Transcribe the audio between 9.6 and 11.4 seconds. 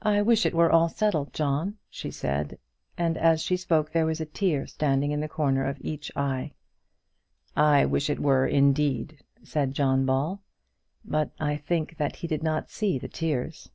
John Ball; but